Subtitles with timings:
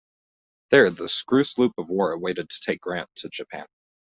[0.71, 3.67] There, the screw sloop of war awaited to take Grant to Japan.